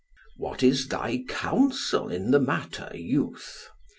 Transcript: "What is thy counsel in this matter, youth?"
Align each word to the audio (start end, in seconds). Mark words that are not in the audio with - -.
"What 0.37 0.63
is 0.63 0.87
thy 0.87 1.25
counsel 1.29 2.09
in 2.09 2.31
this 2.31 2.41
matter, 2.41 2.89
youth?" 2.95 3.69